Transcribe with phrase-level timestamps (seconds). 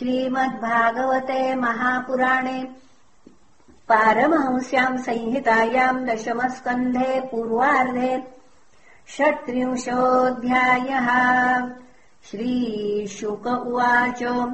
[0.00, 2.68] श्रीमद्भागवते महापुराणे
[3.88, 8.22] पारमहंस्याम् संहितायाम् दशमस्कन्धे पूर्वार्धे
[9.08, 11.08] षट्त्रिंशोऽध्यायः।
[12.30, 14.48] श्रीशुक उवाच।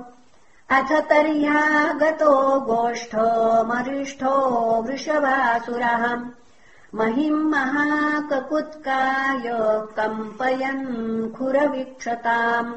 [0.71, 6.17] अथ तर्ह्यागतो गोष्ठोमरिष्ठो वृषभासुरः।
[6.95, 9.43] महिम् महाककुत्काय
[9.97, 12.75] कम्पयन् खुरवीक्षताम्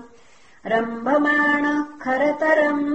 [0.66, 2.86] रम्भमाणः खरतरम्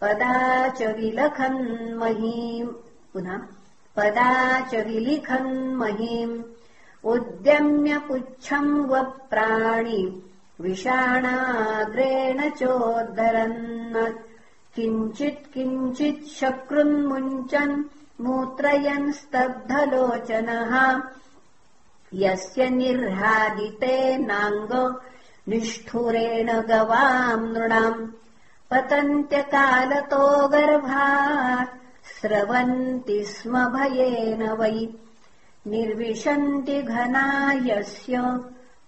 [0.00, 2.72] पदा च विलखन्महीम्
[3.12, 3.38] पुनः
[3.96, 4.32] पदा
[4.70, 6.36] च विलिखन्महीम्
[7.12, 10.02] उद्यम्य पुच्छम् वप्राणि
[10.60, 13.58] विषाणाग्रेण चोद्धरन्
[14.76, 17.74] किञ्चित् किञ्चित् शकृन्मुञ्चन्
[18.26, 20.72] मूत्रयन् स्तब्धलोचनः
[22.22, 24.72] यस्य निर्हादितेनाङ्ग
[25.48, 28.08] निष्ठुरेण गवाम् नृणाम्
[28.70, 31.76] पतन्त्यकालतो गर्भात्
[32.20, 34.88] स्रवन्ति स्म भयेन वै।
[35.66, 38.38] निर्विशन्ति घना यस्य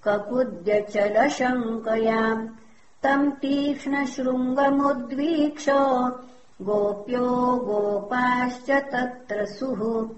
[0.05, 2.48] ककुद्यचलशङ्कयाम्
[3.03, 5.67] तम् तीक्ष्णशृङ्गमुद्वीक्ष
[6.62, 10.09] गोप्यो गोपाश्च तत्र सुः।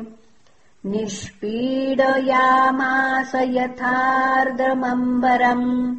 [0.90, 5.96] निष्पीडयामास यथार्द्रमम्बरम्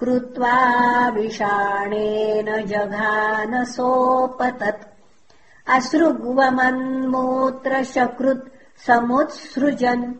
[0.00, 4.88] कृत्वा विषाणेन जघानसोपतत्।
[5.68, 10.14] अश्रुग्वमन्मूत्रशकृत् समुत्सृजन्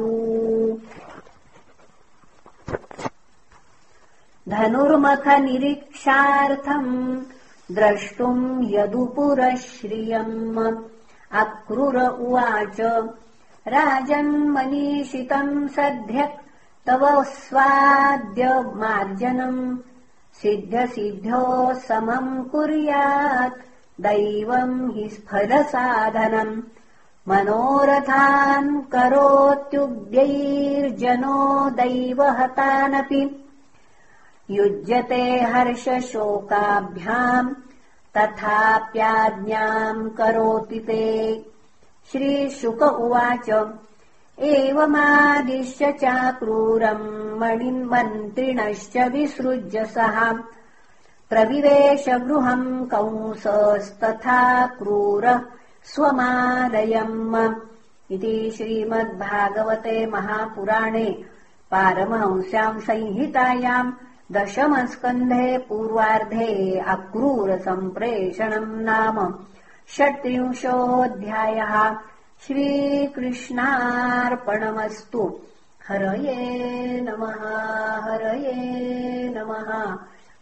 [4.49, 7.21] धनुर्मखनिरीक्षार्थम्
[7.75, 10.83] द्रष्टुम् यदुपुरश्रियम्।
[11.33, 12.81] अक्रूर उवाच
[13.75, 16.39] राजन्मनीषितम् सद्य
[16.87, 19.79] तव स्वाद्यमार्जनम्
[20.41, 23.72] सिद्ध्यसिद्ध्यो समम् कुर्यात्
[24.03, 26.63] दैवम् हि स्फलसाधनम्
[27.29, 33.53] मनोरथान् करोत्युग्यैर्जनो दैवहतानपि।
[34.51, 37.55] युज्यते हर्षशोकाभ्याम्
[38.17, 41.47] तथाप्याज्ञाम् करोति ते।
[42.13, 43.73] श्रीशुक उवाच
[44.39, 50.33] एवमादिश्य चाक्रूरम् मणिन्मन्त्रिणश्च विसृज्य सः
[51.33, 54.41] प्रविवेश गृहम् कंसस्तथा
[54.79, 55.39] क्रूरः
[55.93, 57.37] स्वमालयम्
[58.15, 61.09] इति श्रीमद्भागवते महापुराणे
[61.71, 63.95] पारमहंस्याम् संहितायाम्
[64.35, 66.51] दशमस्कन्धे पूर्वार्धे
[66.95, 69.17] अक्रूरसम्प्रेषणम् नाम
[69.97, 71.75] षट्त्रिंशोऽध्यायः
[72.47, 75.23] श्रीकृष्णार्पणमस्तु।
[75.89, 76.39] हरये
[77.01, 77.41] नमः
[78.07, 78.57] हरये
[79.37, 79.71] नमः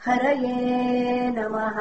[0.06, 1.78] हरये नमः